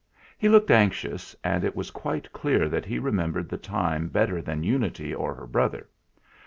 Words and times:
He 0.35 0.49
looked 0.49 0.71
anxious, 0.71 1.35
and 1.43 1.63
it 1.63 1.75
was 1.75 1.91
quite 1.91 2.33
clear 2.33 2.67
that 2.67 2.85
he 2.85 2.97
remembered 2.97 3.49
the 3.49 3.57
time 3.57 4.07
better 4.07 4.41
than 4.41 4.63
Unity 4.63 5.13
or 5.13 5.35
her 5.35 5.45
brother. 5.45 5.87